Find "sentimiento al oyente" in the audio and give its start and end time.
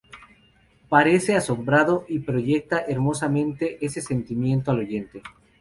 4.01-5.21